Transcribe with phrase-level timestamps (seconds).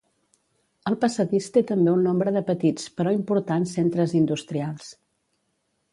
[0.91, 4.93] El passadís té també un nombre de petits però importants centres industrials.